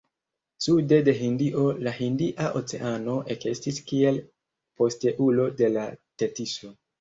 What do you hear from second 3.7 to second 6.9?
kiel posteulo de la Tetiso.